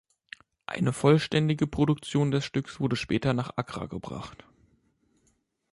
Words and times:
Eine 0.65 0.93
vollständige 0.93 1.67
Produktion 1.67 2.31
des 2.31 2.43
Stücks 2.43 2.79
wurde 2.79 2.95
später 2.95 3.35
nach 3.35 3.51
Accra 3.55 3.85
gebracht. 3.85 4.47